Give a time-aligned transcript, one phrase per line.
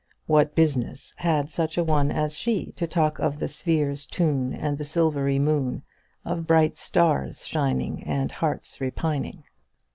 [0.25, 4.79] What business had such a one as she to talk of the sphere's tune and
[4.79, 5.83] the silvery moon,
[6.25, 9.43] of bright stars shining and hearts repining?